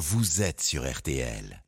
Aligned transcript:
vous 0.00 0.40
êtes 0.40 0.62
sur 0.62 0.90
RTL. 0.90 1.62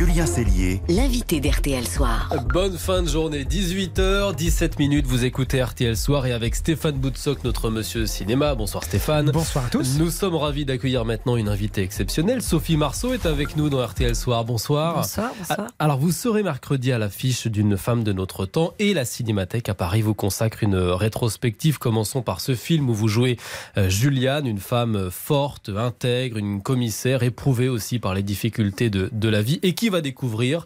Julien 0.00 0.24
Cellier, 0.24 0.80
l'invité 0.88 1.40
d'RTL 1.40 1.86
Soir. 1.86 2.32
Bonne 2.54 2.78
fin 2.78 3.02
de 3.02 3.08
journée, 3.08 3.44
18h, 3.44 4.34
17 4.34 4.78
minutes, 4.78 5.04
vous 5.06 5.26
écoutez 5.26 5.62
RTL 5.62 5.94
Soir 5.94 6.24
et 6.24 6.32
avec 6.32 6.54
Stéphane 6.54 6.94
Boutsock, 6.94 7.44
notre 7.44 7.68
monsieur 7.68 8.06
cinéma. 8.06 8.54
Bonsoir 8.54 8.82
Stéphane. 8.82 9.30
Bonsoir 9.30 9.66
à 9.66 9.68
tous. 9.68 9.98
Nous 9.98 10.10
sommes 10.10 10.36
ravis 10.36 10.64
d'accueillir 10.64 11.04
maintenant 11.04 11.36
une 11.36 11.50
invitée 11.50 11.82
exceptionnelle. 11.82 12.40
Sophie 12.40 12.78
Marceau 12.78 13.12
est 13.12 13.26
avec 13.26 13.58
nous 13.58 13.68
dans 13.68 13.86
RTL 13.86 14.16
Soir. 14.16 14.46
Bonsoir. 14.46 14.94
Bonsoir, 14.94 15.34
bonsoir. 15.38 15.68
Alors 15.78 15.98
vous 15.98 16.12
serez 16.12 16.42
mercredi 16.42 16.92
à 16.92 16.98
l'affiche 16.98 17.46
d'une 17.46 17.76
femme 17.76 18.02
de 18.02 18.14
notre 18.14 18.46
temps 18.46 18.72
et 18.78 18.94
la 18.94 19.04
Cinémathèque 19.04 19.68
à 19.68 19.74
Paris 19.74 20.00
vous 20.00 20.14
consacre 20.14 20.62
une 20.62 20.76
rétrospective. 20.76 21.76
Commençons 21.76 22.22
par 22.22 22.40
ce 22.40 22.54
film 22.54 22.88
où 22.88 22.94
vous 22.94 23.08
jouez 23.08 23.36
euh, 23.76 23.90
Juliane, 23.90 24.46
une 24.46 24.60
femme 24.60 25.10
forte, 25.10 25.68
intègre, 25.68 26.38
une 26.38 26.62
commissaire 26.62 27.22
éprouvée 27.22 27.68
aussi 27.68 27.98
par 27.98 28.14
les 28.14 28.22
difficultés 28.22 28.88
de, 28.88 29.10
de 29.12 29.28
la 29.28 29.42
vie 29.42 29.60
et 29.62 29.74
qui 29.74 29.89
va 29.90 30.00
découvrir 30.00 30.64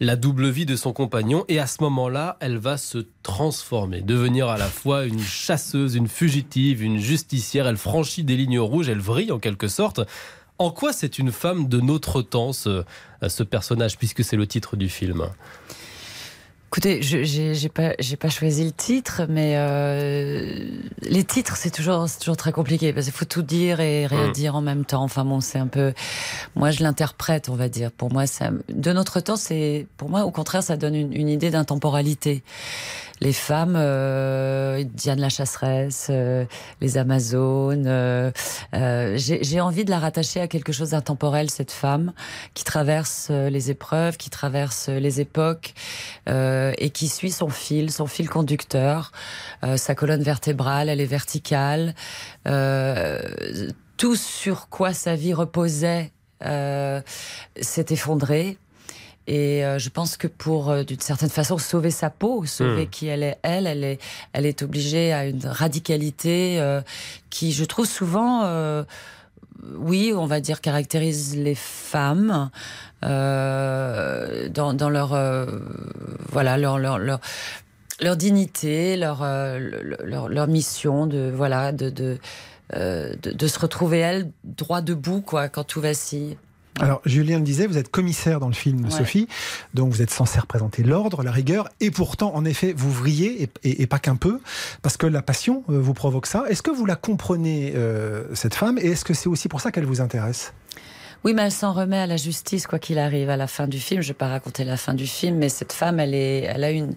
la 0.00 0.16
double 0.16 0.48
vie 0.48 0.66
de 0.66 0.76
son 0.76 0.92
compagnon 0.92 1.44
et 1.48 1.58
à 1.58 1.66
ce 1.66 1.82
moment-là, 1.82 2.36
elle 2.40 2.58
va 2.58 2.76
se 2.76 2.98
transformer, 3.22 4.02
devenir 4.02 4.48
à 4.48 4.58
la 4.58 4.66
fois 4.66 5.04
une 5.04 5.20
chasseuse, 5.20 5.94
une 5.94 6.08
fugitive, 6.08 6.82
une 6.82 6.98
justicière. 6.98 7.66
Elle 7.66 7.78
franchit 7.78 8.22
des 8.22 8.36
lignes 8.36 8.60
rouges, 8.60 8.88
elle 8.88 9.00
vrille 9.00 9.32
en 9.32 9.38
quelque 9.38 9.68
sorte. 9.68 10.00
En 10.58 10.70
quoi 10.70 10.92
c'est 10.92 11.18
une 11.18 11.32
femme 11.32 11.68
de 11.68 11.80
notre 11.80 12.22
temps, 12.22 12.52
ce, 12.52 12.84
ce 13.26 13.42
personnage, 13.42 13.98
puisque 13.98 14.24
c'est 14.24 14.36
le 14.36 14.46
titre 14.46 14.76
du 14.76 14.88
film? 14.88 15.26
Écoutez, 16.76 17.00
je 17.00 17.22
j'ai 17.54 17.68
pas 17.70 17.94
j'ai 17.98 18.16
pas 18.16 18.28
choisi 18.28 18.62
le 18.62 18.70
titre, 18.70 19.22
mais 19.30 19.54
euh, 19.56 20.68
les 21.00 21.24
titres 21.24 21.56
c'est 21.56 21.70
toujours 21.70 22.06
c'est 22.06 22.18
toujours 22.18 22.36
très 22.36 22.52
compliqué 22.52 22.92
parce 22.92 23.06
qu'il 23.06 23.14
faut 23.14 23.24
tout 23.24 23.40
dire 23.40 23.80
et 23.80 24.04
rien 24.06 24.28
Mm. 24.28 24.32
dire 24.32 24.56
en 24.56 24.60
même 24.60 24.84
temps. 24.84 25.02
Enfin 25.02 25.24
bon, 25.24 25.40
c'est 25.40 25.58
un 25.58 25.68
peu 25.68 25.94
moi 26.54 26.70
je 26.70 26.82
l'interprète, 26.82 27.48
on 27.48 27.54
va 27.54 27.70
dire. 27.70 27.90
Pour 27.92 28.12
moi, 28.12 28.26
ça 28.26 28.50
de 28.68 28.92
notre 28.92 29.20
temps, 29.20 29.36
c'est 29.36 29.86
pour 29.96 30.10
moi 30.10 30.26
au 30.26 30.30
contraire 30.30 30.62
ça 30.62 30.76
donne 30.76 30.94
une, 30.94 31.14
une 31.14 31.30
idée 31.30 31.48
d'intemporalité. 31.48 32.42
Les 33.20 33.32
femmes, 33.32 33.76
euh, 33.76 34.84
Diane 34.84 35.20
la 35.20 35.30
chasseresse, 35.30 36.08
euh, 36.10 36.44
les 36.80 36.98
Amazones. 36.98 37.86
euh, 37.86 38.30
euh, 38.74 39.16
J'ai 39.16 39.60
envie 39.60 39.84
de 39.86 39.90
la 39.90 39.98
rattacher 39.98 40.40
à 40.40 40.48
quelque 40.48 40.72
chose 40.72 40.90
d'intemporel, 40.90 41.50
cette 41.50 41.72
femme 41.72 42.12
qui 42.52 42.64
traverse 42.64 43.28
euh, 43.30 43.48
les 43.48 43.70
épreuves, 43.70 44.16
qui 44.18 44.28
traverse 44.28 44.88
les 44.88 45.20
époques 45.20 45.74
et 46.26 46.90
qui 46.90 47.08
suit 47.08 47.30
son 47.30 47.48
fil, 47.48 47.90
son 47.90 48.06
fil 48.06 48.28
conducteur. 48.28 49.12
Sa 49.76 49.94
colonne 49.94 50.22
vertébrale, 50.22 50.88
elle 50.88 51.00
est 51.00 51.06
verticale. 51.06 51.94
Tout 52.44 54.16
sur 54.16 54.68
quoi 54.68 54.92
sa 54.92 55.14
vie 55.14 55.32
reposait 55.32 56.12
euh, 56.44 57.00
s'est 57.60 57.86
effondré. 57.90 58.58
Et 59.28 59.64
euh, 59.64 59.78
je 59.78 59.88
pense 59.90 60.16
que 60.16 60.28
pour, 60.28 60.70
euh, 60.70 60.84
d'une 60.84 61.00
certaine 61.00 61.30
façon, 61.30 61.58
sauver 61.58 61.90
sa 61.90 62.10
peau, 62.10 62.44
sauver 62.46 62.86
Hmm. 62.86 62.90
qui 62.90 63.06
elle 63.08 63.22
est, 63.24 63.38
elle, 63.42 63.66
elle 63.66 63.82
est, 63.84 63.98
elle 64.32 64.46
est 64.46 64.62
obligée 64.62 65.12
à 65.12 65.26
une 65.26 65.44
radicalité 65.44 66.60
euh, 66.60 66.80
qui, 67.30 67.52
je 67.52 67.64
trouve 67.64 67.86
souvent, 67.86 68.44
euh, 68.44 68.84
oui, 69.78 70.12
on 70.14 70.26
va 70.26 70.38
dire, 70.40 70.60
caractérise 70.60 71.36
les 71.36 71.56
femmes 71.56 72.50
euh, 73.04 74.48
dans, 74.48 74.74
dans 74.74 74.90
leur, 74.90 75.16
voilà, 76.30 76.56
leur, 76.58 76.78
leur, 76.78 76.98
leur, 76.98 77.20
leur 78.00 78.16
dignité, 78.16 78.96
leur, 78.96 79.22
le- 79.24 79.96
leur, 80.04 80.28
leur 80.28 80.46
mission 80.46 81.06
de, 81.06 81.32
voilà, 81.34 81.72
de, 81.72 81.90
de, 81.90 82.18
euh, 82.74 83.14
de, 83.22 83.32
de 83.32 83.46
se 83.48 83.58
retrouver 83.58 83.98
elle 83.98 84.30
droit 84.44 84.82
debout, 84.82 85.20
quoi, 85.20 85.48
quand 85.48 85.64
tout 85.64 85.80
vacille. 85.80 86.36
Alors, 86.80 87.00
Julien 87.06 87.38
le 87.38 87.44
disait, 87.44 87.66
vous 87.66 87.78
êtes 87.78 87.90
commissaire 87.90 88.38
dans 88.38 88.48
le 88.48 88.54
film, 88.54 88.84
Ouais. 88.84 88.90
Sophie, 88.90 89.28
donc 89.74 89.92
vous 89.92 90.02
êtes 90.02 90.10
censé 90.10 90.38
représenter 90.38 90.82
l'ordre, 90.82 91.22
la 91.22 91.30
rigueur, 91.32 91.68
et 91.80 91.90
pourtant, 91.90 92.34
en 92.34 92.44
effet, 92.44 92.74
vous 92.76 92.90
vrillez, 92.92 93.42
et, 93.44 93.50
et- 93.64 93.82
et 93.82 93.86
pas 93.86 93.98
qu'un 93.98 94.16
peu, 94.16 94.40
parce 94.82 94.96
que 94.96 95.06
la 95.06 95.22
passion 95.22 95.64
euh, 95.70 95.78
vous 95.80 95.94
provoque 95.94 96.26
ça. 96.26 96.44
Est-ce 96.50 96.62
que 96.62 96.70
vous 96.70 96.84
la 96.86 96.96
comprenez, 96.96 97.72
euh, 97.74 98.24
cette 98.34 98.54
femme, 98.54 98.78
et 98.78 98.88
est-ce 98.88 99.04
que 99.04 99.14
c'est 99.14 99.28
aussi 99.28 99.48
pour 99.48 99.60
ça 99.60 99.72
qu'elle 99.72 99.86
vous 99.86 100.00
intéresse? 100.02 100.52
Oui, 101.24 101.32
mais 101.34 101.42
elle 101.42 101.52
s'en 101.52 101.72
remet 101.72 101.96
à 101.98 102.06
la 102.06 102.18
justice, 102.18 102.66
quoi 102.66 102.78
qu'il 102.78 102.98
arrive, 102.98 103.30
à 103.30 103.36
la 103.36 103.46
fin 103.46 103.66
du 103.66 103.80
film. 103.80 104.00
Je 104.02 104.08
ne 104.08 104.10
vais 104.12 104.18
pas 104.18 104.28
raconter 104.28 104.64
la 104.64 104.76
fin 104.76 104.92
du 104.94 105.06
film, 105.06 105.38
mais 105.38 105.48
cette 105.48 105.72
femme, 105.72 105.98
elle, 105.98 106.14
est, 106.14 106.40
elle 106.42 106.62
a 106.62 106.70
une. 106.70 106.94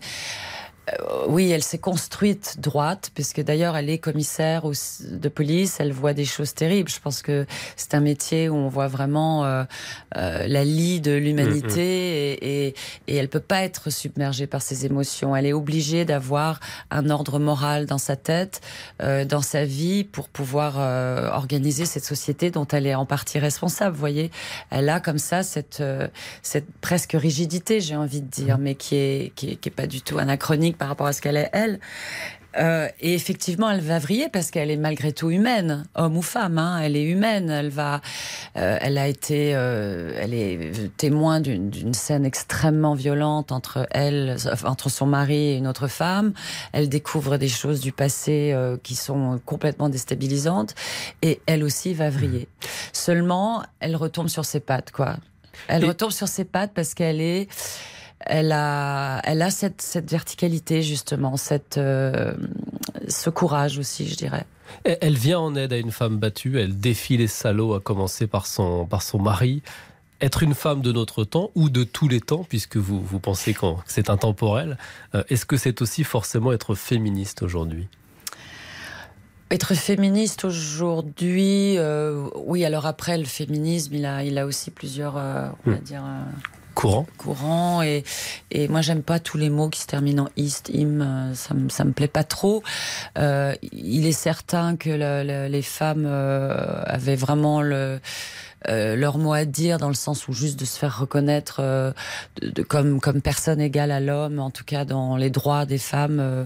Euh, 0.93 1.25
oui, 1.27 1.51
elle 1.51 1.63
s'est 1.63 1.77
construite 1.77 2.57
droite, 2.59 3.11
puisque 3.13 3.41
d'ailleurs 3.41 3.77
elle 3.77 3.89
est 3.89 3.99
commissaire 3.99 4.63
de 4.63 5.29
police, 5.29 5.77
elle 5.79 5.91
voit 5.91 6.13
des 6.13 6.25
choses 6.25 6.53
terribles. 6.53 6.89
Je 6.89 6.99
pense 6.99 7.21
que 7.21 7.45
c'est 7.75 7.93
un 7.93 7.99
métier 7.99 8.49
où 8.49 8.55
on 8.55 8.69
voit 8.69 8.87
vraiment 8.87 9.45
euh, 9.45 9.63
euh, 10.17 10.47
la 10.47 10.63
lie 10.63 11.01
de 11.01 11.11
l'humanité 11.11 12.33
et, 12.33 12.67
et, 12.67 12.75
et 13.07 13.15
elle 13.15 13.29
peut 13.29 13.39
pas 13.39 13.63
être 13.63 13.89
submergée 13.89 14.47
par 14.47 14.61
ses 14.61 14.85
émotions. 14.85 15.35
Elle 15.35 15.45
est 15.45 15.53
obligée 15.53 16.05
d'avoir 16.05 16.59
un 16.91 17.09
ordre 17.09 17.39
moral 17.39 17.85
dans 17.85 17.97
sa 17.97 18.15
tête, 18.15 18.61
euh, 19.01 19.25
dans 19.25 19.41
sa 19.41 19.65
vie, 19.65 20.03
pour 20.03 20.29
pouvoir 20.29 20.75
euh, 20.77 21.29
organiser 21.29 21.85
cette 21.85 22.05
société 22.05 22.51
dont 22.51 22.67
elle 22.67 22.87
est 22.87 22.95
en 22.95 23.05
partie 23.05 23.39
responsable. 23.39 23.93
Vous 23.93 23.99
voyez, 23.99 24.31
elle 24.69 24.89
a 24.89 24.99
comme 24.99 25.19
ça 25.19 25.43
cette, 25.43 25.81
euh, 25.81 26.07
cette 26.41 26.67
presque 26.81 27.13
rigidité, 27.13 27.81
j'ai 27.81 27.95
envie 27.95 28.21
de 28.21 28.27
dire, 28.29 28.57
mais 28.57 28.75
qui 28.75 28.95
est, 28.95 29.31
qui 29.35 29.51
est, 29.51 29.55
qui 29.55 29.69
est 29.69 29.71
pas 29.71 29.87
du 29.87 30.01
tout 30.01 30.17
anachronique 30.17 30.77
par 30.79 30.87
rapport 30.87 31.05
à 31.07 31.13
ce 31.13 31.21
qu'elle 31.21 31.37
est 31.37 31.49
elle. 31.53 31.79
Euh, 32.57 32.87
et 32.99 33.13
effectivement, 33.13 33.69
elle 33.69 33.79
va 33.79 33.99
vriller 33.99 34.27
parce 34.27 34.49
qu'elle 34.49 34.71
est 34.71 34.75
malgré 34.75 35.11
tout 35.13 35.29
humaine, 35.29 35.85
homme 35.93 36.17
ou 36.17 36.23
femme. 36.23 36.57
Hein, 36.57 36.79
elle 36.81 36.95
est 36.95 37.03
humaine. 37.03 37.47
Elle 37.51 37.69
va, 37.69 38.01
euh, 38.57 38.79
elle 38.81 38.97
a 38.97 39.07
été, 39.07 39.51
euh, 39.53 40.13
elle 40.19 40.33
est 40.33 40.71
témoin 40.97 41.41
d'une 41.41 41.93
scène 41.93 42.25
extrêmement 42.25 42.95
violente 42.95 43.51
entre 43.51 43.85
elle, 43.91 44.35
entre 44.63 44.89
son 44.89 45.05
mari 45.05 45.49
et 45.51 45.57
une 45.57 45.67
autre 45.67 45.87
femme. 45.87 46.33
Elle 46.71 46.89
découvre 46.89 47.37
des 47.37 47.49
choses 47.49 47.81
du 47.81 47.91
passé 47.91 48.51
euh, 48.51 48.77
qui 48.81 48.95
sont 48.95 49.39
complètement 49.45 49.87
déstabilisantes, 49.87 50.73
et 51.21 51.41
elle 51.45 51.63
aussi 51.63 51.93
va 51.93 52.09
vriller. 52.09 52.47
Seulement, 52.93 53.61
elle 53.79 53.95
retombe 53.95 54.27
sur 54.27 54.43
ses 54.45 54.59
pattes, 54.59 54.89
quoi. 54.91 55.17
Elle 55.67 55.83
Et- 55.83 55.87
retombe 55.87 56.11
sur 56.11 56.27
ses 56.27 56.45
pattes 56.45 56.71
parce 56.73 56.95
qu'elle 56.95 57.21
est 57.21 57.47
elle 58.21 58.51
a, 58.51 59.21
elle 59.23 59.41
a 59.41 59.49
cette, 59.51 59.81
cette 59.81 60.09
verticalité 60.09 60.81
justement, 60.81 61.37
cette, 61.37 61.77
euh, 61.77 62.33
ce 63.07 63.29
courage 63.29 63.77
aussi, 63.79 64.07
je 64.07 64.15
dirais. 64.15 64.45
Elle 64.85 65.17
vient 65.17 65.39
en 65.39 65.55
aide 65.55 65.73
à 65.73 65.77
une 65.77 65.91
femme 65.91 66.17
battue, 66.17 66.59
elle 66.59 66.77
défie 66.79 67.17
les 67.17 67.27
salauds, 67.27 67.73
à 67.73 67.79
commencer 67.79 68.27
par 68.27 68.45
son, 68.45 68.85
par 68.85 69.01
son 69.01 69.19
mari. 69.19 69.61
Être 70.21 70.43
une 70.43 70.53
femme 70.53 70.81
de 70.81 70.91
notre 70.91 71.23
temps 71.23 71.49
ou 71.55 71.69
de 71.69 71.83
tous 71.85 72.07
les 72.09 72.19
temps, 72.21 72.45
puisque 72.47 72.75
vous, 72.77 73.01
vous 73.01 73.19
pensez 73.19 73.53
que 73.53 73.65
c'est 73.87 74.09
intemporel, 74.09 74.77
euh, 75.15 75.23
est-ce 75.29 75.45
que 75.45 75.55
c'est 75.57 75.81
aussi 75.81 76.03
forcément 76.03 76.51
être 76.51 76.75
féministe 76.75 77.41
aujourd'hui? 77.41 77.87
Être 79.49 79.73
féministe 79.73 80.45
aujourd'hui, 80.45 81.77
euh, 81.77 82.27
oui. 82.35 82.63
Alors 82.65 82.85
après, 82.85 83.17
le 83.17 83.25
féminisme, 83.25 83.95
il 83.95 84.05
a, 84.05 84.23
il 84.23 84.37
a 84.37 84.45
aussi 84.45 84.69
plusieurs, 84.69 85.17
euh, 85.17 85.47
on 85.65 85.71
va 85.71 85.77
Hmm. 85.77 85.81
dire. 85.81 86.03
euh, 86.05 86.21
Courant 86.75 87.05
courant 87.17 87.81
et, 87.81 88.03
et 88.51 88.67
moi 88.69 88.81
j'aime 88.81 89.03
pas 89.03 89.19
tous 89.19 89.37
les 89.37 89.49
mots 89.49 89.67
qui 89.69 89.81
se 89.81 89.87
terminent 89.87 90.25
en 90.25 90.29
ist, 90.37 90.69
im, 90.73 91.01
euh, 91.01 91.33
ça 91.33 91.53
me, 91.53 91.67
ça 91.69 91.83
me 91.83 91.91
plaît 91.91 92.07
pas 92.07 92.23
trop. 92.23 92.63
Euh, 93.17 93.53
il 93.73 94.05
est 94.05 94.13
certain 94.13 94.77
que 94.77 94.89
le- 94.89 95.23
le- 95.27 95.47
les 95.49 95.61
femmes 95.61 96.05
euh, 96.07 96.81
avaient 96.85 97.17
vraiment 97.17 97.61
le 97.61 97.99
euh, 98.67 98.95
leur 98.97 99.17
mot 99.17 99.31
à 99.33 99.45
dire 99.45 99.77
dans 99.77 99.87
le 99.87 99.93
sens 99.93 100.27
où 100.27 100.33
juste 100.33 100.59
de 100.59 100.65
se 100.65 100.77
faire 100.77 100.99
reconnaître 100.99 101.57
euh, 101.59 101.91
de, 102.41 102.49
de- 102.49 102.63
comme 102.63 102.99
comme 103.01 103.21
personne 103.21 103.59
égale 103.61 103.91
à 103.91 103.99
l'homme, 103.99 104.39
en 104.39 104.49
tout 104.51 104.65
cas 104.65 104.85
dans 104.85 105.17
les 105.17 105.29
droits 105.29 105.65
des 105.65 105.77
femmes, 105.77 106.19
euh, 106.21 106.45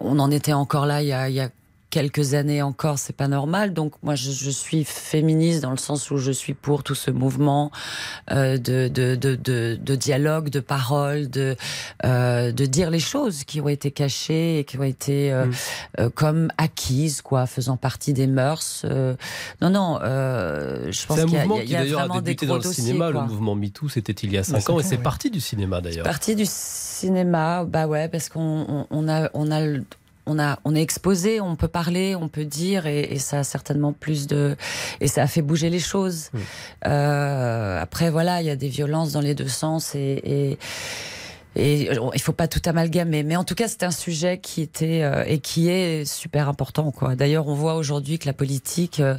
on 0.00 0.18
en 0.18 0.30
était 0.30 0.52
encore 0.52 0.86
là 0.86 1.02
il 1.02 1.08
y 1.08 1.12
a, 1.12 1.28
il 1.28 1.34
y 1.34 1.40
a 1.40 1.50
quelques 1.90 2.34
années 2.34 2.60
encore, 2.62 2.98
c'est 2.98 3.14
pas 3.16 3.28
normal. 3.28 3.72
Donc 3.72 3.94
moi, 4.02 4.14
je, 4.14 4.30
je 4.30 4.50
suis 4.50 4.84
féministe 4.84 5.62
dans 5.62 5.70
le 5.70 5.76
sens 5.78 6.10
où 6.10 6.18
je 6.18 6.30
suis 6.32 6.54
pour 6.54 6.82
tout 6.82 6.94
ce 6.94 7.10
mouvement 7.10 7.70
euh, 8.30 8.58
de, 8.58 8.88
de, 8.88 9.14
de, 9.14 9.34
de, 9.36 9.94
dialogue, 9.96 10.50
de 10.50 10.60
parole, 10.60 11.28
de, 11.30 11.56
euh, 12.04 12.52
de 12.52 12.66
dire 12.66 12.90
les 12.90 12.98
choses 13.00 13.44
qui 13.44 13.60
ont 13.60 13.68
été 13.68 13.90
cachées 13.90 14.58
et 14.58 14.64
qui 14.64 14.78
ont 14.78 14.82
été 14.82 15.32
euh, 15.32 15.46
Mm. 15.46 15.52
euh, 16.00 16.10
comme 16.14 16.48
acquises, 16.58 17.22
quoi, 17.22 17.46
faisant 17.46 17.76
partie 17.76 18.12
des 18.12 18.26
mœurs. 18.26 18.82
euh. 18.84 19.14
non, 19.62 19.70
non, 19.70 19.98
euh, 20.02 20.90
je 20.92 21.06
pense 21.06 21.20
qu'il 21.24 21.32
y 21.32 21.36
a, 21.36 21.44
y 21.46 21.52
a- 21.52 21.64
qui 21.64 21.72
y 21.72 21.76
a 21.76 21.78
d'ailleurs 21.80 22.00
a 22.00 22.02
vraiment 22.06 22.20
des 22.20 22.24
débuté 22.32 22.46
dans 22.46 22.56
le 22.56 22.62
dossiers, 22.62 22.84
cinéma. 22.84 23.10
quoi. 23.12 23.22
Le 23.22 23.28
mouvement 23.28 23.54
MeToo, 23.54 23.88
c'était 23.88 24.12
il 24.12 24.32
y 24.32 24.36
a 24.38 24.44
5 24.44 24.60
cinq 24.60 24.70
ans 24.72 24.80
et 24.80 24.82
c'est 24.82 24.98
parti 24.98 25.30
du 25.30 25.40
cinéma 25.40 25.80
d'ailleurs. 25.80 26.04
Partie 26.04 26.34
du 26.36 26.44
cinéma, 26.46 27.64
bah 27.64 27.86
ouais, 27.86 28.08
parce 28.08 28.28
qu'on 28.28 28.66
on, 28.68 28.86
on 28.90 29.08
a, 29.08 29.30
on 29.34 29.50
a, 29.50 29.60
le- 29.64 29.84
on 30.28 30.38
a, 30.38 30.58
on 30.64 30.74
est 30.74 30.82
exposé, 30.82 31.40
on 31.40 31.56
peut 31.56 31.68
parler, 31.68 32.14
on 32.14 32.28
peut 32.28 32.44
dire, 32.44 32.86
et, 32.86 33.00
et 33.00 33.18
ça 33.18 33.40
a 33.40 33.44
certainement 33.44 33.92
plus 33.92 34.26
de, 34.26 34.56
et 35.00 35.08
ça 35.08 35.22
a 35.22 35.26
fait 35.26 35.42
bouger 35.42 35.70
les 35.70 35.80
choses. 35.80 36.30
Euh, 36.86 37.80
après, 37.80 38.10
voilà, 38.10 38.40
il 38.42 38.46
y 38.46 38.50
a 38.50 38.56
des 38.56 38.68
violences 38.68 39.12
dans 39.12 39.20
les 39.20 39.34
deux 39.34 39.48
sens, 39.48 39.94
et, 39.94 40.20
et 40.24 40.58
et 41.56 41.90
il 42.14 42.20
faut 42.20 42.32
pas 42.32 42.46
tout 42.46 42.60
amalgamer, 42.66 43.22
mais 43.22 43.34
en 43.34 43.44
tout 43.44 43.54
cas, 43.54 43.68
c'est 43.68 43.82
un 43.82 43.90
sujet 43.90 44.38
qui 44.38 44.62
était 44.62 45.02
euh, 45.02 45.24
et 45.26 45.38
qui 45.38 45.68
est 45.68 46.04
super 46.04 46.48
important. 46.48 46.90
Quoi. 46.92 47.16
D'ailleurs, 47.16 47.48
on 47.48 47.54
voit 47.54 47.74
aujourd'hui 47.74 48.18
que 48.18 48.26
la 48.26 48.32
politique, 48.32 49.00
euh, 49.00 49.16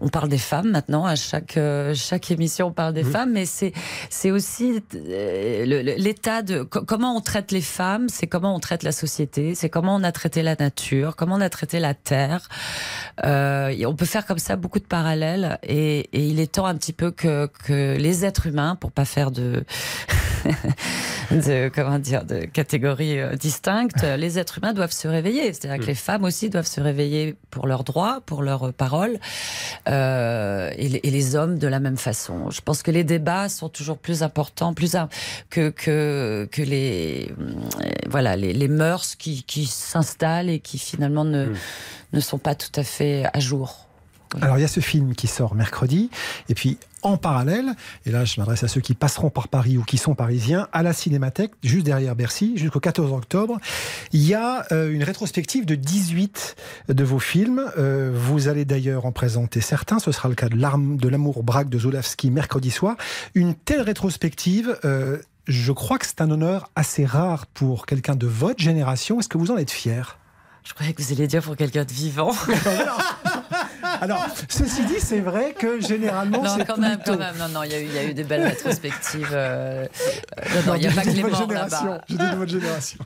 on 0.00 0.08
parle 0.08 0.28
des 0.28 0.38
femmes 0.38 0.70
maintenant. 0.70 1.04
À 1.04 1.16
chaque 1.16 1.56
euh, 1.56 1.92
chaque 1.94 2.30
émission, 2.30 2.68
on 2.68 2.72
parle 2.72 2.94
des 2.94 3.04
femmes, 3.04 3.32
mais 3.32 3.46
c'est 3.46 3.72
c'est 4.10 4.30
aussi 4.30 4.82
l'état 4.92 6.42
de 6.42 6.62
comment 6.62 7.16
on 7.16 7.20
traite 7.20 7.52
les 7.52 7.60
femmes, 7.60 8.08
c'est 8.08 8.26
comment 8.26 8.54
on 8.54 8.60
traite 8.60 8.84
la 8.84 8.92
société, 8.92 9.54
c'est 9.54 9.68
comment 9.68 9.96
on 9.96 10.04
a 10.04 10.12
traité 10.12 10.42
la 10.42 10.54
nature, 10.54 11.16
comment 11.16 11.36
on 11.36 11.40
a 11.40 11.50
traité 11.50 11.80
la 11.80 11.94
terre. 11.94 12.48
on 13.22 13.94
peut 13.96 14.06
faire 14.06 14.24
comme 14.24 14.38
ça 14.38 14.56
beaucoup 14.56 14.78
de 14.78 14.86
parallèles, 14.86 15.58
et, 15.62 16.08
et 16.12 16.26
il 16.26 16.40
est 16.40 16.52
temps 16.52 16.66
un 16.66 16.76
petit 16.76 16.92
peu 16.92 17.10
que 17.10 17.48
que 17.64 17.96
les 17.98 18.24
êtres 18.24 18.46
humains, 18.46 18.76
pour 18.76 18.92
pas 18.92 19.04
faire 19.04 19.30
de 19.30 19.64
de, 21.30 21.68
comment 21.68 21.98
dire, 21.98 22.24
de 22.24 22.40
catégories 22.40 23.18
euh, 23.18 23.36
distinctes, 23.36 24.02
les 24.02 24.38
êtres 24.38 24.58
humains 24.58 24.72
doivent 24.72 24.92
se 24.92 25.08
réveiller. 25.08 25.52
C'est-à-dire 25.52 25.78
que 25.78 25.84
mm. 25.84 25.88
les 25.88 25.94
femmes 25.94 26.24
aussi 26.24 26.50
doivent 26.50 26.66
se 26.66 26.80
réveiller 26.80 27.36
pour 27.50 27.66
leurs 27.66 27.84
droits, 27.84 28.20
pour 28.26 28.42
leurs 28.42 28.72
paroles, 28.72 29.18
euh, 29.88 30.70
et, 30.76 30.88
les, 30.88 31.00
et, 31.02 31.10
les, 31.10 31.36
hommes 31.36 31.58
de 31.58 31.68
la 31.68 31.80
même 31.80 31.96
façon. 31.96 32.50
Je 32.50 32.60
pense 32.60 32.82
que 32.82 32.90
les 32.90 33.04
débats 33.04 33.48
sont 33.48 33.68
toujours 33.68 33.98
plus 33.98 34.22
importants, 34.22 34.74
plus 34.74 34.96
que 35.50 35.70
que 35.70 36.48
que 36.50 36.62
les 36.62 37.32
euh, 37.40 37.54
voilà 38.08 38.36
les, 38.36 38.52
les 38.52 38.68
mœurs 38.68 39.14
qui, 39.16 39.44
qui 39.44 39.66
s'installent 39.66 40.50
et 40.50 40.60
qui 40.60 40.78
finalement 40.78 41.24
ne 41.24 41.46
mm. 41.46 41.56
ne 42.12 42.20
sont 42.20 42.38
pas 42.38 42.54
tout 42.54 42.72
à 42.76 42.84
fait 42.84 43.24
à 43.32 43.40
jour. 43.40 43.88
Alors 44.40 44.58
il 44.58 44.62
y 44.62 44.64
a 44.64 44.68
ce 44.68 44.80
film 44.80 45.14
qui 45.14 45.26
sort 45.26 45.54
mercredi, 45.54 46.10
et 46.48 46.54
puis 46.54 46.78
en 47.02 47.16
parallèle, 47.16 47.74
et 48.06 48.10
là 48.10 48.24
je 48.24 48.40
m'adresse 48.40 48.62
à 48.64 48.68
ceux 48.68 48.80
qui 48.80 48.94
passeront 48.94 49.30
par 49.30 49.48
Paris 49.48 49.76
ou 49.76 49.82
qui 49.82 49.98
sont 49.98 50.14
parisiens, 50.14 50.68
à 50.72 50.82
la 50.82 50.92
Cinémathèque, 50.92 51.52
juste 51.62 51.84
derrière 51.84 52.14
Bercy, 52.14 52.56
jusqu'au 52.56 52.80
14 52.80 53.12
octobre, 53.12 53.58
il 54.12 54.24
y 54.24 54.34
a 54.34 54.66
euh, 54.72 54.92
une 54.92 55.02
rétrospective 55.02 55.66
de 55.66 55.74
18 55.74 56.56
de 56.88 57.04
vos 57.04 57.18
films. 57.18 57.62
Euh, 57.78 58.12
vous 58.14 58.48
allez 58.48 58.64
d'ailleurs 58.64 59.06
en 59.06 59.12
présenter 59.12 59.60
certains, 59.60 59.98
ce 59.98 60.12
sera 60.12 60.28
le 60.28 60.34
cas 60.34 60.48
de 60.48 60.56
l'arme 60.56 60.96
de 60.96 61.08
l'amour 61.08 61.42
braque 61.42 61.68
de 61.68 61.78
Zolawski 61.78 62.30
mercredi 62.30 62.70
soir. 62.70 62.96
Une 63.34 63.54
telle 63.54 63.82
rétrospective, 63.82 64.78
euh, 64.84 65.18
je 65.46 65.72
crois 65.72 65.98
que 65.98 66.06
c'est 66.06 66.20
un 66.20 66.30
honneur 66.30 66.70
assez 66.76 67.04
rare 67.04 67.46
pour 67.46 67.86
quelqu'un 67.86 68.14
de 68.14 68.26
votre 68.26 68.62
génération. 68.62 69.20
Est-ce 69.20 69.28
que 69.28 69.38
vous 69.38 69.50
en 69.50 69.56
êtes 69.56 69.70
fier? 69.70 70.18
Je 70.64 70.74
croyais 70.74 70.92
que 70.92 71.02
vous 71.02 71.12
alliez 71.12 71.26
dire 71.26 71.42
pour 71.42 71.56
quelqu'un 71.56 71.84
de 71.84 71.92
vivant. 71.92 72.32
Alors, 74.00 74.26
ceci 74.48 74.84
dit, 74.84 75.00
c'est 75.00 75.20
vrai 75.20 75.54
que 75.58 75.80
généralement, 75.80 76.44
c'est 76.56 76.64
quand 76.64 76.78
même, 76.78 76.98
quand 77.04 77.18
même. 77.18 77.36
Non, 77.38 77.48
non, 77.48 77.62
il 77.64 77.72
y, 77.72 77.74
a 77.74 77.80
eu, 77.80 77.84
il 77.84 77.92
y 77.94 77.98
a 77.98 78.04
eu 78.04 78.14
des 78.14 78.24
belles 78.24 78.44
rétrospectives. 78.44 79.30
Euh, 79.32 79.86
euh, 80.38 80.62
non, 80.66 80.74
il 80.74 80.80
n'y 80.80 80.86
a 80.86 80.92
pas 80.92 81.02
que 81.02 81.10
les 81.10 81.22
morts 81.22 81.50
là-bas. 81.50 82.00
Je 82.08 82.16
dis 82.16 82.30
de 82.30 82.36
votre 82.36 82.50
génération. 82.50 82.98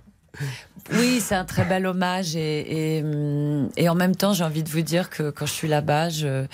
Oui, 0.93 1.21
c'est 1.21 1.35
un 1.35 1.45
très 1.45 1.65
bel 1.65 1.87
hommage 1.87 2.37
et, 2.37 2.99
et, 3.77 3.89
en 3.89 3.95
même 3.95 4.15
temps, 4.15 4.33
j'ai 4.33 4.45
envie 4.45 4.63
de 4.63 4.69
vous 4.69 4.83
dire 4.83 5.11
que 5.11 5.31
quand 5.31 5.47
je 5.47 5.53
suis 5.53 5.67
là-bas, 5.67 6.11
je, 6.11 6.47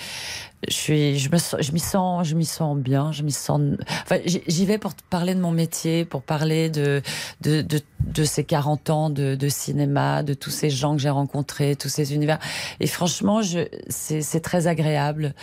je 0.67 1.13
je 1.13 1.71
m'y 1.71 1.79
sens, 1.79 2.27
je 2.27 2.41
sens 2.41 2.77
bien, 2.77 3.11
je. 3.11 3.23
Enfin, 3.23 4.17
j'y 4.25 4.65
vais 4.65 4.77
pour 4.79 4.93
parler 5.09 5.35
de 5.35 5.39
mon 5.39 5.51
métier, 5.51 6.05
pour 6.05 6.23
parler 6.23 6.69
de 6.69 7.01
de, 7.41 7.61
de, 7.61 8.23
ces 8.23 8.43
40 8.43 8.89
ans 8.89 9.09
de, 9.09 9.49
cinéma, 9.49 10.23
de 10.23 10.33
tous 10.33 10.49
ces 10.49 10.69
gens 10.69 10.95
que 10.95 11.01
j'ai 11.01 11.09
rencontrés, 11.09 11.75
tous 11.75 11.89
ces 11.89 12.15
univers. 12.15 12.39
Et 12.79 12.87
franchement, 12.87 13.41
c'est, 13.89 14.41
très 14.41 14.67
agréable 14.67 15.35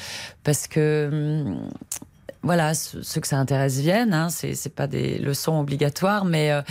parce 0.43 0.67
que. 0.67 1.09
Hum, 1.13 1.69
voilà, 2.43 2.73
ceux 2.73 3.21
que 3.21 3.27
ça 3.27 3.37
intéresse 3.37 3.81
viennent. 3.81 4.15
Hein, 4.15 4.31
c'est, 4.31 4.55
c'est 4.55 4.75
pas 4.75 4.87
des 4.87 5.19
leçons 5.19 5.61
obligatoires, 5.61 6.25
mais 6.25 6.51
euh, 6.51 6.63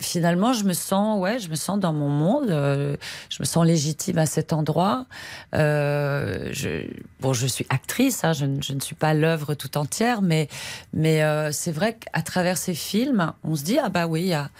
finalement, 0.00 0.52
je 0.52 0.64
me 0.64 0.72
sens, 0.72 1.20
ouais, 1.20 1.38
je 1.38 1.48
me 1.48 1.54
sens 1.54 1.78
dans 1.78 1.92
mon 1.92 2.08
monde. 2.08 2.50
Euh, 2.50 2.96
je 3.28 3.36
me 3.40 3.44
sens 3.44 3.64
légitime 3.64 4.18
à 4.18 4.26
cet 4.26 4.52
endroit. 4.52 5.06
Euh, 5.54 6.48
je, 6.52 6.86
bon, 7.20 7.32
je 7.32 7.46
suis 7.46 7.66
actrice, 7.68 8.24
hein, 8.24 8.32
je, 8.32 8.46
je, 8.60 8.72
ne 8.72 8.80
suis 8.80 8.94
pas 8.94 9.14
l'œuvre 9.14 9.54
tout 9.54 9.78
entière, 9.78 10.22
mais, 10.22 10.48
mais 10.92 11.22
euh, 11.22 11.52
c'est 11.52 11.72
vrai 11.72 11.96
qu'à 11.96 12.22
travers 12.22 12.58
ces 12.58 12.74
films, 12.74 13.32
on 13.44 13.54
se 13.54 13.64
dit 13.64 13.78
ah 13.78 13.88
bah 13.88 14.06
oui, 14.06 14.22
il 14.22 14.28
y 14.28 14.34
a 14.34 14.50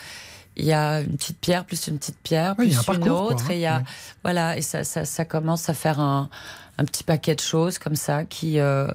y 0.57 0.73
a 0.73 1.01
une 1.01 1.17
petite 1.17 1.39
pierre 1.39 1.65
plus 1.65 1.87
une 1.87 1.99
petite 1.99 2.19
pierre 2.23 2.55
plus 2.55 2.77
une 2.89 3.09
autre 3.09 3.45
hein. 3.47 3.53
et 3.53 3.55
il 3.55 3.61
y 3.61 3.67
a 3.67 3.83
voilà 4.23 4.59
et 4.59 4.63
ça, 4.63 4.85
ça, 4.85 5.07
ça 5.07 5.25
commence 5.25 5.71
à 5.71 5.75
faire 5.75 6.01
un, 6.01 6.29
un 6.77 6.85
petit 6.85 7.05
paquet 7.05 7.35
de 7.35 7.41
choses 7.41 7.79
comme 7.79 7.95
ça 7.95 8.25
qui 8.25 8.59
euh, 8.59 8.89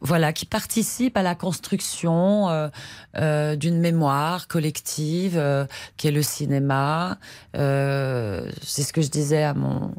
voilà, 0.00 0.32
qui 0.32 0.46
participe 0.46 1.16
à 1.16 1.22
la 1.22 1.34
construction 1.34 2.48
euh, 2.48 2.68
euh, 3.16 3.56
d'une 3.56 3.78
mémoire 3.78 4.48
collective 4.48 5.36
euh, 5.36 5.66
qui 5.96 6.08
est 6.08 6.12
le 6.12 6.22
cinéma. 6.22 7.18
c'est 7.54 8.82
ce 8.82 8.92
que 8.92 9.02
je 9.02 9.08
disais 9.08 9.42
à 9.42 9.54
mon 9.54 9.92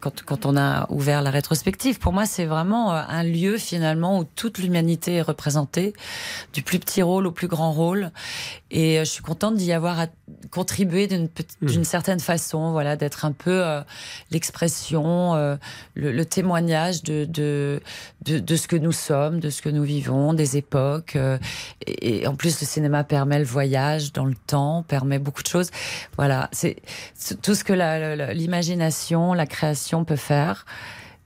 quand, 0.00 0.22
quand, 0.24 0.46
on 0.46 0.56
a 0.56 0.86
ouvert 0.90 1.22
la 1.22 1.30
rétrospective. 1.30 1.98
Pour 1.98 2.12
moi, 2.12 2.26
c'est 2.26 2.46
vraiment 2.46 2.92
un 2.92 3.22
lieu 3.22 3.58
finalement 3.58 4.18
où 4.18 4.24
toute 4.24 4.58
l'humanité 4.58 5.14
est 5.14 5.22
représentée, 5.22 5.94
du 6.52 6.62
plus 6.62 6.78
petit 6.78 7.02
rôle 7.02 7.26
au 7.26 7.32
plus 7.32 7.48
grand 7.48 7.72
rôle. 7.72 8.10
Et 8.70 8.98
je 8.98 9.04
suis 9.04 9.22
contente 9.22 9.56
d'y 9.56 9.72
avoir 9.72 10.06
contribué 10.50 11.06
d'une 11.06 11.28
mmh. 11.60 11.84
certaine 11.84 12.20
façon, 12.20 12.72
voilà, 12.72 12.96
d'être 12.96 13.24
un 13.24 13.32
peu 13.32 13.62
l'expression, 14.30 15.34
le, 15.94 16.12
le, 16.12 16.24
témoignage 16.24 17.02
de, 17.02 17.24
de, 17.24 17.80
de, 18.24 18.38
de, 18.38 18.56
ce 18.56 18.68
que 18.68 18.76
nous 18.76 18.92
sommes, 18.92 19.40
de 19.40 19.50
ce 19.50 19.62
que 19.62 19.68
nous 19.68 19.84
vivons, 19.84 20.34
des 20.34 20.56
époques. 20.56 21.16
Euh, 21.16 21.38
et, 21.86 22.26
en 22.26 22.34
plus, 22.34 22.60
le 22.60 22.66
cinéma 22.66 23.04
permet 23.04 23.38
le 23.38 23.44
voyage 23.44 24.12
dans 24.12 24.24
le 24.24 24.34
temps, 24.34 24.84
permet 24.86 25.18
beaucoup 25.18 25.42
de 25.42 25.48
choses. 25.48 25.70
Voilà, 26.16 26.48
c'est 26.52 26.76
tout 27.42 27.54
ce 27.54 27.64
que 27.64 27.72
l'imagination, 28.32 29.32
la, 29.32 29.46
création 29.46 29.75
peut 30.04 30.16
faire. 30.16 30.66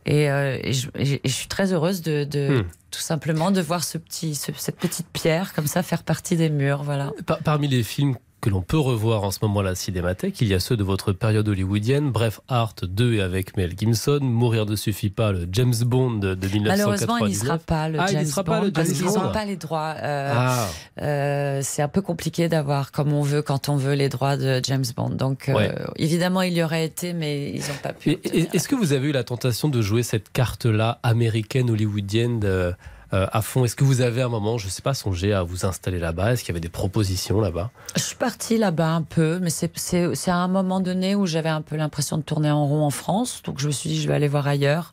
Et, 0.06 0.31
euh, 0.31 0.58
et, 0.62 0.73
je, 0.73 0.88
je, 0.99 1.31
suis 1.31 1.49
très 1.49 1.73
heureuse 1.73 2.00
de, 2.02 2.25
de 2.25 2.61
hmm. 2.61 2.64
tout 2.91 3.00
simplement 3.00 3.50
de 3.50 3.61
voir 3.61 3.85
ce 3.85 3.99
petit, 3.99 4.35
cette 4.35 4.76
petite 4.76 5.08
pierre 5.12 5.52
comme 5.52 5.67
ça 5.67 5.82
faire 5.82 6.02
partie 6.02 6.37
des 6.37 6.49
murs. 6.49 6.82
Voilà. 6.82 7.12
parmi 7.44 7.69
les 7.69 7.82
films 7.82 8.17
que 8.40 8.50
l'on 8.50 8.62
peut 8.62 8.78
revoir 8.78 9.25
en 9.25 9.31
ce 9.31 9.38
moment 9.42 9.60
à 9.60 9.62
la 9.62 9.75
Cinémathèque. 9.75 10.40
Il 10.40 10.48
y 10.48 10.54
a 10.54 10.60
ceux 10.60 10.76
de 10.76 10.82
votre 10.82 11.12
période 11.12 11.46
hollywoodienne, 11.48 12.10
Bref 12.10 12.40
Art 12.48 12.75
2 12.82 13.14
et 13.14 13.20
avec 13.20 13.56
Mel 13.56 13.75
Gibson, 13.78 14.20
Mourir 14.22 14.66
ne 14.66 14.76
suffit 14.76 15.10
pas, 15.10 15.32
le 15.32 15.46
James 15.52 15.75
Bond 15.84 16.14
de 16.14 16.34
1999. 16.34 16.66
Malheureusement, 16.66 17.19
il 17.19 17.28
n'y 17.28 17.34
sera 17.34 17.58
pas 17.58 17.88
le 17.88 18.00
ah, 18.00 18.06
James 18.06 18.26
Bond 18.34 18.42
pas 18.42 18.60
le 18.62 18.70
parce 18.72 18.92
qu'ils 18.92 19.04
n'ont 19.04 19.32
pas 19.32 19.44
les 19.44 19.56
droits. 19.56 19.94
Euh, 19.98 20.32
ah. 20.34 20.66
euh, 21.02 21.60
c'est 21.62 21.82
un 21.82 21.88
peu 21.88 22.00
compliqué 22.00 22.48
d'avoir 22.48 22.92
comme 22.92 23.12
on 23.12 23.22
veut 23.22 23.42
quand 23.42 23.69
on 23.69 23.76
veut 23.76 23.94
les 23.94 24.08
droits 24.08 24.37
de 24.37 24.60
James 24.64 24.84
Bond. 24.96 25.10
Donc 25.10 25.48
euh, 25.48 25.69
évidemment, 25.96 26.42
il 26.42 26.54
y 26.54 26.62
aurait 26.62 26.84
été, 26.84 27.12
mais 27.12 27.50
ils 27.50 27.60
n'ont 27.60 27.81
pas 27.82 27.92
pu. 27.92 28.19
Est-ce 28.25 28.69
que 28.69 28.75
vous 28.75 28.92
avez 28.92 29.08
eu 29.08 29.12
la 29.12 29.25
tentation 29.25 29.69
de 29.69 29.82
jouer 29.82 30.02
cette 30.02 30.32
carte-là 30.32 30.98
américaine 31.02 31.70
hollywoodienne 31.70 32.40
de 32.40 32.72
à 33.12 33.42
fond. 33.42 33.64
Est-ce 33.64 33.76
que 33.76 33.85
vous 33.85 34.00
avez 34.00 34.23
un 34.23 34.28
moment, 34.28 34.58
je 34.58 34.66
ne 34.66 34.70
sais 34.70 34.82
pas, 34.82 34.94
songé 34.94 35.32
à 35.32 35.42
vous 35.42 35.64
installer 35.66 35.99
là-bas? 35.99 36.32
Est-ce 36.32 36.42
qu'il 36.42 36.50
y 36.50 36.52
avait 36.52 36.61
des 36.61 36.68
propositions 36.68 37.40
là-bas? 37.40 37.70
Je 37.96 38.02
suis 38.02 38.16
partie 38.16 38.58
là-bas 38.58 38.90
un 38.90 39.02
peu, 39.02 39.38
mais 39.40 39.50
c'est 39.50 40.28
à 40.28 40.37
un 40.37 40.49
moment 40.49 40.80
donné 40.80 41.14
où 41.14 41.26
j'avais 41.26 41.49
un 41.49 41.62
peu 41.62 41.76
l'impression 41.76 42.18
de 42.18 42.23
tourner 42.23 42.50
en 42.50 42.66
rond 42.66 42.85
en 42.85 42.90
France. 42.90 43.42
Donc 43.44 43.58
je 43.58 43.66
me 43.66 43.73
suis 43.73 43.90
dit, 43.90 44.00
je 44.00 44.08
vais 44.08 44.14
aller 44.14 44.28
voir 44.28 44.46
ailleurs. 44.46 44.92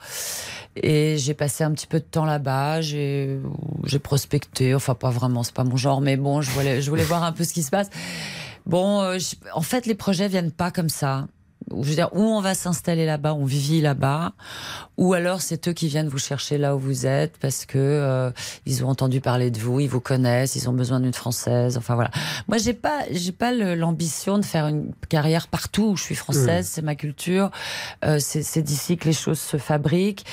Et 0.76 1.18
j'ai 1.18 1.34
passé 1.34 1.64
un 1.64 1.72
petit 1.72 1.88
peu 1.88 2.00
de 2.00 2.06
temps 2.06 2.26
là-bas, 2.26 2.82
j'ai 2.82 3.40
prospecté, 4.04 4.76
enfin 4.76 4.94
pas 4.94 5.10
vraiment, 5.10 5.42
c'est 5.42 5.56
pas 5.56 5.64
mon 5.64 5.76
genre, 5.76 6.02
mais 6.02 6.18
bon, 6.18 6.42
je 6.42 6.52
voulais, 6.52 6.84
je 6.84 6.90
voulais 6.92 7.04
voir 7.04 7.24
un 7.24 7.32
peu 7.32 7.44
ce 7.44 7.54
qui 7.54 7.64
se 7.64 7.72
passe. 7.72 7.90
Bon, 8.68 9.02
euh, 9.02 9.18
en 9.54 9.62
fait, 9.62 9.86
les 9.86 9.96
projets 9.96 10.28
viennent 10.28 10.52
pas 10.52 10.70
comme 10.70 10.90
ça 10.90 11.28
je 11.72 11.90
veux 11.90 11.96
dire, 11.96 12.10
où 12.14 12.22
on 12.22 12.42
va 12.42 12.54
s'installer 12.54 13.06
là-bas, 13.06 13.34
on 13.34 13.46
vit 13.46 13.82
là-bas, 13.82 14.34
ou 14.98 15.14
alors 15.14 15.42
c'est 15.42 15.68
eux 15.68 15.74
qui 15.74 15.88
viennent 15.88 16.08
vous 16.08 16.18
chercher 16.18 16.58
là 16.58 16.76
où 16.76 16.80
vous 16.80 17.06
êtes 17.06 17.38
parce 17.38 17.66
que 17.66 17.78
euh, 17.78 18.32
ils 18.66 18.84
ont 18.84 18.90
entendu 18.90 19.22
parler 19.22 19.52
de 19.52 19.60
vous, 19.60 19.80
ils 19.80 19.90
vous 19.90 20.00
connaissent, 20.00 20.56
ils 20.56 20.70
ont 20.70 20.74
besoin 20.74 21.00
d'une 21.00 21.14
française. 21.14 21.78
Enfin 21.78 21.96
voilà. 21.96 22.12
Moi, 22.48 22.58
j'ai 22.58 22.74
pas, 22.74 23.02
j'ai 23.12 23.32
pas 23.32 23.52
l'ambition 23.52 24.38
de 24.38 24.46
faire 24.46 24.68
une 24.68 24.94
carrière 25.10 25.48
partout 25.48 25.92
où 25.92 25.98
je 25.98 26.04
suis 26.04 26.16
française. 26.16 26.68
C'est 26.72 26.82
ma 26.82 26.96
culture. 26.96 27.52
Euh, 28.06 28.20
c'est 28.20 28.62
d'ici 28.62 28.98
que 28.98 29.06
les 29.06 29.14
choses 29.14 29.40
se 29.40 29.58
fabriquent. 29.58 30.26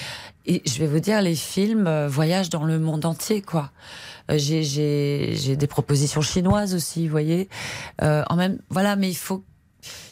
Et 0.47 0.63
je 0.67 0.79
vais 0.79 0.87
vous 0.87 1.01
dire, 1.01 1.23
les 1.23 1.35
films 1.35 1.87
euh, 1.87 2.07
voyagent 2.07 2.51
dans 2.51 2.65
le 2.65 2.79
monde 2.79 3.07
entier, 3.07 3.41
quoi. 3.41 3.71
Euh, 4.31 4.39
j'ai 4.39 5.57
des 5.57 5.67
propositions 5.67 6.21
chinoises 6.21 6.75
aussi, 6.75 7.07
vous 7.07 7.11
voyez. 7.11 7.49
Euh, 8.03 8.23
en 8.29 8.37
même, 8.37 8.59
voilà, 8.69 8.97
mais 8.97 9.09
il 9.09 9.17
faut 9.17 9.43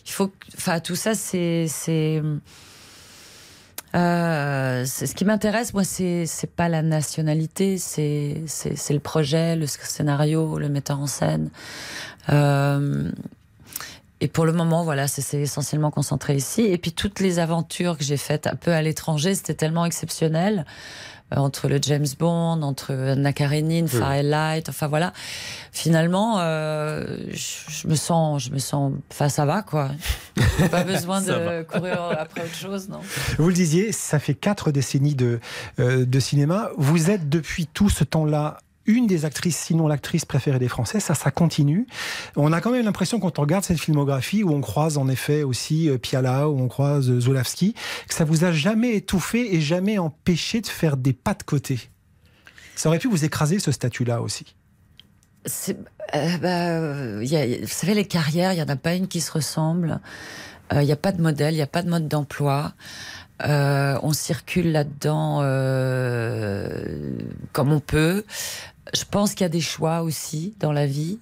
il 0.06 0.10
faut, 0.10 0.30
enfin, 0.56 0.80
tout 0.80 0.96
ça, 0.96 1.14
c'est, 1.14 1.66
c'est, 1.68 2.22
euh, 3.94 4.84
ce 4.86 5.14
qui 5.14 5.24
m'intéresse, 5.24 5.74
moi, 5.74 5.84
c'est, 5.84 6.24
c'est 6.26 6.50
pas 6.50 6.68
la 6.68 6.82
nationalité, 6.82 7.76
c'est, 7.78 8.42
c'est, 8.46 8.76
c'est 8.76 8.94
le 8.94 9.00
projet, 9.00 9.54
le 9.56 9.66
scénario, 9.66 10.58
le 10.58 10.68
metteur 10.68 10.98
en 10.98 11.06
scène. 11.06 11.50
Euh, 12.30 13.10
et 14.22 14.28
pour 14.28 14.46
le 14.46 14.52
moment, 14.52 14.84
voilà, 14.84 15.08
c'est 15.08 15.40
essentiellement 15.40 15.90
concentré 15.90 16.36
ici. 16.36 16.62
Et 16.62 16.78
puis 16.78 16.92
toutes 16.92 17.18
les 17.18 17.40
aventures 17.40 17.98
que 17.98 18.04
j'ai 18.04 18.16
faites 18.16 18.46
un 18.46 18.54
peu 18.54 18.70
à 18.70 18.80
l'étranger, 18.80 19.34
c'était 19.34 19.54
tellement 19.54 19.84
exceptionnel 19.84 20.64
euh, 21.32 21.38
entre 21.38 21.66
le 21.66 21.80
James 21.82 22.06
Bond, 22.20 22.62
entre 22.62 22.94
Anna 22.94 23.32
Karenine, 23.32 23.88
Firelight, 23.88 24.68
enfin 24.68 24.86
voilà. 24.86 25.12
Finalement, 25.72 26.36
euh, 26.38 27.16
je, 27.32 27.88
me 27.88 27.96
sens, 27.96 28.44
je 28.44 28.52
me 28.52 28.58
sens, 28.58 28.92
enfin 29.10 29.28
ça 29.28 29.44
va 29.44 29.62
quoi. 29.62 29.90
Pas 30.70 30.84
besoin 30.84 31.20
de 31.20 31.64
courir 31.64 32.16
après 32.16 32.42
autre 32.42 32.54
chose, 32.54 32.88
non. 32.88 33.00
Vous 33.38 33.48
le 33.48 33.54
disiez, 33.54 33.90
ça 33.90 34.20
fait 34.20 34.34
quatre 34.34 34.70
décennies 34.70 35.16
de, 35.16 35.40
euh, 35.80 36.06
de 36.06 36.20
cinéma. 36.20 36.70
Vous 36.76 37.10
êtes 37.10 37.28
depuis 37.28 37.66
tout 37.66 37.88
ce 37.88 38.04
temps-là 38.04 38.58
une 38.86 39.06
des 39.06 39.24
actrices, 39.24 39.56
sinon 39.56 39.86
l'actrice 39.86 40.24
préférée 40.24 40.58
des 40.58 40.68
Français. 40.68 41.00
Ça, 41.00 41.14
ça 41.14 41.30
continue. 41.30 41.86
On 42.36 42.52
a 42.52 42.60
quand 42.60 42.70
même 42.70 42.84
l'impression, 42.84 43.20
quand 43.20 43.38
on 43.38 43.42
regarde 43.42 43.64
cette 43.64 43.78
filmographie, 43.78 44.42
où 44.42 44.50
on 44.50 44.60
croise 44.60 44.98
en 44.98 45.08
effet 45.08 45.42
aussi 45.42 45.88
euh, 45.88 45.98
Piala, 45.98 46.48
où 46.48 46.60
on 46.60 46.68
croise 46.68 47.10
euh, 47.10 47.20
Zulawski, 47.20 47.74
que 48.08 48.14
ça 48.14 48.24
vous 48.24 48.44
a 48.44 48.52
jamais 48.52 48.96
étouffé 48.96 49.54
et 49.54 49.60
jamais 49.60 49.98
empêché 49.98 50.60
de 50.60 50.66
faire 50.66 50.96
des 50.96 51.12
pas 51.12 51.34
de 51.34 51.42
côté. 51.42 51.90
Ça 52.74 52.88
aurait 52.88 52.98
pu 52.98 53.08
vous 53.08 53.24
écraser, 53.24 53.58
ce 53.58 53.70
statut-là 53.70 54.20
aussi. 54.20 54.54
Euh, 55.48 56.38
bah, 56.38 57.20
vous 57.20 57.66
savez, 57.66 57.94
les 57.94 58.06
carrières, 58.06 58.52
il 58.52 58.56
n'y 58.56 58.62
en 58.62 58.68
a 58.68 58.76
pas 58.76 58.94
une 58.94 59.08
qui 59.08 59.20
se 59.20 59.30
ressemble. 59.30 60.00
Il 60.72 60.80
n'y 60.80 60.92
a 60.92 60.96
pas 60.96 61.12
de 61.12 61.20
modèle, 61.20 61.52
il 61.52 61.58
n'y 61.58 61.62
a 61.62 61.66
pas 61.66 61.82
de 61.82 61.90
mode 61.90 62.08
d'emploi. 62.08 62.72
on 63.40 64.12
circule 64.14 64.72
là-dedans 64.72 65.40
comme 67.52 67.72
on 67.72 67.80
peut 67.80 68.24
je 68.94 69.04
pense 69.04 69.32
qu'il 69.32 69.42
y 69.42 69.44
a 69.44 69.50
des 69.50 69.60
choix 69.60 70.02
aussi 70.02 70.54
dans 70.58 70.72
la 70.72 70.86
vie. 70.86 71.18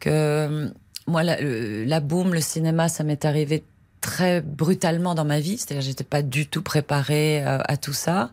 Que 0.00 0.10
euh, 0.10 0.68
moi, 1.06 1.22
la, 1.22 1.40
la 1.40 2.00
boom, 2.00 2.34
le 2.34 2.40
cinéma, 2.40 2.88
ça 2.88 3.04
m'est 3.04 3.24
arrivé 3.24 3.64
très 4.00 4.40
brutalement 4.40 5.14
dans 5.14 5.24
ma 5.24 5.38
vie, 5.38 5.58
c'est-à-dire 5.58 5.82
j'étais 5.82 6.04
pas 6.04 6.22
du 6.22 6.48
tout 6.48 6.62
préparée 6.62 7.46
euh, 7.46 7.58
à 7.68 7.76
tout 7.76 7.92
ça, 7.92 8.30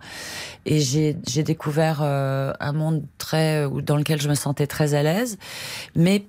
et 0.66 0.80
j'ai 0.80 1.14
découvert 1.44 2.00
euh, 2.02 2.54
un 2.60 2.74
monde 2.74 3.04
très 3.20 3.70
dans 3.84 3.96
lequel 3.96 4.20
je 4.20 4.30
me 4.30 4.34
sentais 4.34 4.66
très 4.66 4.96
à 4.96 5.04
l'aise, 5.04 5.38
mais 5.96 6.26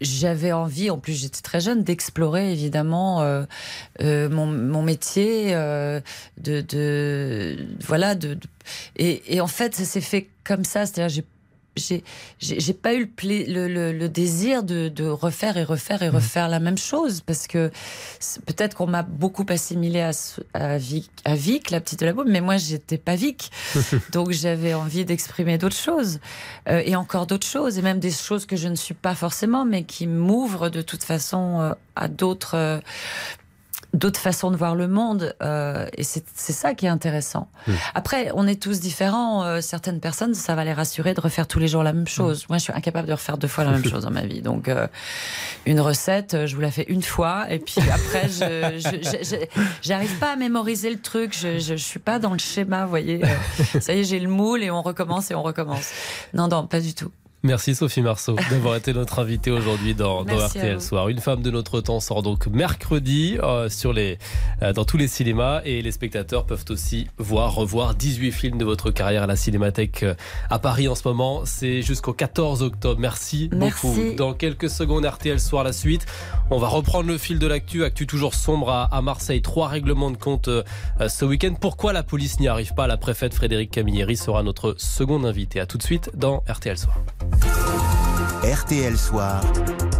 j'avais 0.00 0.50
envie, 0.50 0.90
en 0.90 0.98
plus 0.98 1.12
j'étais 1.12 1.40
très 1.40 1.60
jeune, 1.60 1.84
d'explorer 1.84 2.50
évidemment 2.50 3.24
mon, 4.00 4.82
métier, 4.82 5.52
de, 6.36 7.56
voilà, 7.86 8.16
de 8.16 8.36
et, 8.96 9.36
et, 9.36 9.40
en 9.40 9.46
fait 9.46 9.76
ça 9.76 9.84
s'est 9.84 10.00
fait 10.00 10.28
comme 10.42 10.64
ça, 10.64 10.84
c'est-à-dire 10.84 11.14
j'ai 11.14 11.24
j'ai 11.76 12.72
pas 12.74 12.94
eu 12.94 13.10
le, 13.24 13.68
le, 13.68 13.92
le, 13.92 14.08
désir 14.08 14.62
de, 14.62 14.88
de, 14.88 15.04
refaire 15.04 15.56
et 15.56 15.64
refaire 15.64 16.02
et 16.02 16.10
mmh. 16.10 16.14
refaire 16.14 16.48
la 16.48 16.60
même 16.60 16.78
chose 16.78 17.20
parce 17.20 17.46
que 17.46 17.70
peut-être 18.46 18.76
qu'on 18.76 18.86
m'a 18.86 19.02
beaucoup 19.02 19.46
assimilé 19.48 20.00
à, 20.00 20.10
à, 20.54 20.78
Vic, 20.78 21.10
à 21.24 21.34
Vic, 21.34 21.70
la 21.70 21.80
petite 21.80 22.00
de 22.00 22.06
la 22.06 22.12
boum, 22.12 22.28
mais 22.28 22.40
moi 22.40 22.56
j'étais 22.56 22.98
pas 22.98 23.16
Vic, 23.16 23.50
donc 24.12 24.30
j'avais 24.30 24.74
envie 24.74 25.04
d'exprimer 25.04 25.58
d'autres 25.58 25.76
choses 25.76 26.20
euh, 26.68 26.82
et 26.84 26.96
encore 26.96 27.26
d'autres 27.26 27.46
choses 27.46 27.78
et 27.78 27.82
même 27.82 27.98
des 27.98 28.12
choses 28.12 28.46
que 28.46 28.56
je 28.56 28.68
ne 28.68 28.76
suis 28.76 28.94
pas 28.94 29.14
forcément, 29.14 29.64
mais 29.64 29.84
qui 29.84 30.06
m'ouvrent 30.06 30.68
de 30.68 30.82
toute 30.82 31.02
façon 31.02 31.60
euh, 31.60 31.72
à 31.96 32.08
d'autres 32.08 32.56
euh, 32.56 32.80
d'autres 33.94 34.20
façons 34.20 34.50
de 34.50 34.56
voir 34.56 34.74
le 34.74 34.88
monde. 34.88 35.34
Euh, 35.42 35.86
et 35.96 36.02
c'est 36.02 36.24
ça 36.34 36.74
qui 36.74 36.86
est 36.86 36.90
intéressant. 36.90 37.48
Hmm. 37.66 37.72
Après, 37.94 38.30
on 38.34 38.46
est 38.46 38.60
tous 38.60 38.80
différents. 38.80 39.44
Euh, 39.44 39.60
certaines 39.60 40.00
personnes, 40.00 40.34
ça 40.34 40.54
va 40.54 40.64
les 40.64 40.72
rassurer 40.72 41.14
de 41.14 41.20
refaire 41.20 41.46
tous 41.46 41.58
les 41.58 41.68
jours 41.68 41.82
la 41.82 41.92
même 41.92 42.08
chose. 42.08 42.42
Hmm. 42.42 42.46
Moi, 42.50 42.58
je 42.58 42.64
suis 42.64 42.72
incapable 42.72 43.08
de 43.08 43.12
refaire 43.12 43.38
deux 43.38 43.48
fois 43.48 43.64
la 43.64 43.70
même 43.70 43.84
chose 43.88 44.02
dans 44.02 44.10
ma 44.10 44.26
vie. 44.26 44.42
Donc, 44.42 44.68
euh, 44.68 44.86
une 45.64 45.80
recette, 45.80 46.46
je 46.46 46.54
vous 46.54 46.60
la 46.60 46.70
fais 46.70 46.84
une 46.88 47.02
fois. 47.02 47.46
Et 47.50 47.60
puis 47.60 47.80
après, 47.92 48.28
je 48.28 49.54
j'arrive 49.82 50.18
pas 50.18 50.32
à 50.32 50.36
mémoriser 50.36 50.90
le 50.90 51.00
truc. 51.00 51.36
Je, 51.38 51.58
je, 51.58 51.74
suis 51.74 52.00
pas 52.00 52.18
dans 52.18 52.32
le 52.32 52.38
schéma, 52.38 52.84
vous 52.84 52.90
voyez. 52.90 53.22
ça 53.80 53.94
y 53.94 54.00
est, 54.00 54.04
j'ai 54.04 54.20
le 54.20 54.28
moule 54.28 54.62
et 54.62 54.70
on 54.70 54.82
recommence 54.82 55.30
et 55.30 55.34
on 55.34 55.42
recommence. 55.42 55.90
Non, 56.34 56.48
non, 56.48 56.66
pas 56.66 56.80
du 56.80 56.94
tout. 56.94 57.10
Merci 57.44 57.74
Sophie 57.74 58.00
Marceau 58.00 58.36
d'avoir 58.50 58.74
été 58.74 58.94
notre 58.94 59.18
invitée 59.18 59.50
aujourd'hui 59.50 59.94
dans, 59.94 60.22
RTL 60.22 60.80
Soir. 60.80 61.10
Une 61.10 61.18
femme 61.18 61.42
de 61.42 61.50
notre 61.50 61.82
temps 61.82 62.00
sort 62.00 62.22
donc 62.22 62.46
mercredi 62.46 63.36
euh, 63.42 63.68
sur 63.68 63.92
les, 63.92 64.16
euh, 64.62 64.72
dans 64.72 64.86
tous 64.86 64.96
les 64.96 65.08
cinémas 65.08 65.60
et 65.66 65.82
les 65.82 65.92
spectateurs 65.92 66.46
peuvent 66.46 66.64
aussi 66.70 67.06
voir, 67.18 67.54
revoir 67.54 67.96
18 67.96 68.32
films 68.32 68.56
de 68.56 68.64
votre 68.64 68.90
carrière 68.90 69.24
à 69.24 69.26
la 69.26 69.36
Cinémathèque 69.36 70.04
euh, 70.04 70.14
à 70.48 70.58
Paris 70.58 70.88
en 70.88 70.94
ce 70.94 71.06
moment. 71.06 71.42
C'est 71.44 71.82
jusqu'au 71.82 72.14
14 72.14 72.62
octobre. 72.62 72.98
Merci, 72.98 73.48
beaucoup. 73.48 73.94
Dans 74.16 74.32
quelques 74.32 74.70
secondes, 74.70 75.04
RTL 75.04 75.38
Soir 75.38 75.64
la 75.64 75.74
suite. 75.74 76.06
On 76.50 76.56
va 76.56 76.68
reprendre 76.68 77.08
le 77.08 77.18
fil 77.18 77.38
de 77.38 77.46
l'actu. 77.46 77.84
Actu 77.84 78.06
toujours 78.06 78.32
sombre 78.32 78.70
à, 78.70 79.02
Marseille. 79.02 79.42
Trois 79.42 79.68
règlements 79.68 80.10
de 80.10 80.16
compte 80.16 80.48
ce 81.06 81.24
week-end. 81.26 81.52
Pourquoi 81.60 81.92
la 81.92 82.02
police 82.02 82.40
n'y 82.40 82.48
arrive 82.48 82.72
pas? 82.72 82.86
La 82.86 82.96
préfète 82.96 83.34
Frédéric 83.34 83.70
Camilleri 83.70 84.16
sera 84.16 84.42
notre 84.42 84.74
seconde 84.78 85.26
invitée. 85.26 85.60
À 85.60 85.66
tout 85.66 85.76
de 85.76 85.82
suite 85.82 86.10
dans 86.14 86.42
RTL 86.48 86.78
Soir. 86.78 86.96
RTL 88.42 88.96
Soir. 88.96 89.93